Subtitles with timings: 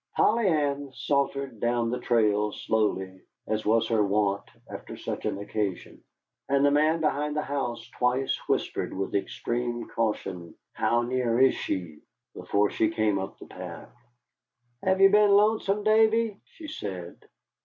[0.15, 6.03] Polly Ann sauntered down the trail slowly, as was her wont after such an occasion.
[6.49, 11.99] And the man behind the house twice whispered with extreme caution, "How near is she?"
[12.33, 13.93] before she came up the path.
[14.81, 17.23] "Have you been lonesome, Davy?" she said.